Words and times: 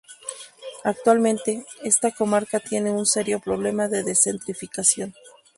Actualmente, 0.83 1.63
esta 1.83 2.09
comarca 2.09 2.59
tiene 2.59 2.89
un 2.89 3.05
serio 3.05 3.39
problema 3.39 3.87
de 3.87 4.01
desertificación. 4.01 5.13